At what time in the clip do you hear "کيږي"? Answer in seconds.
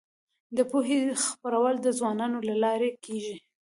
3.05-3.37